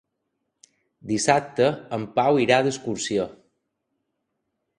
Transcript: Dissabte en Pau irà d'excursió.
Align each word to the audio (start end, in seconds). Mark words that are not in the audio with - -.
Dissabte 1.11 1.67
en 1.99 2.07
Pau 2.17 2.41
irà 2.45 2.59
d'excursió. 2.69 3.29